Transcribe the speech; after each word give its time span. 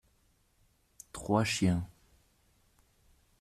Trois 1.13 1.43
chiens. 1.43 1.87